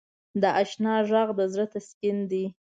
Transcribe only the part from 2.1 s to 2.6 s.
دی.